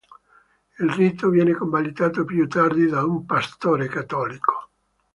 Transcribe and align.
Il 0.79 0.89
rito 0.93 1.29
viene 1.29 1.53
convalidato 1.53 2.25
più 2.25 2.47
tardi 2.47 2.87
da 2.87 3.05
un 3.05 3.23
pastore 3.23 3.87
cattolico. 3.87 4.71